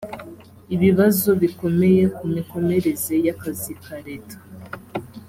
[0.75, 4.37] ibibazo bikomeye ku mikomereze y akazi ka leta